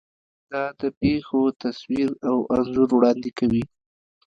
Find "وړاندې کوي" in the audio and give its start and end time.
2.93-3.63